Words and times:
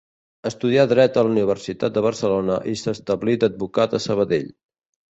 Estudià 0.49 0.85
dret 0.91 1.19
a 1.19 1.25
la 1.27 1.31
universitat 1.33 1.95
de 1.99 2.05
Barcelona 2.07 2.59
i 2.75 2.75
s'establí 2.83 3.39
d'advocat 3.47 3.99
a 4.01 4.05
Sabadell. 4.11 4.55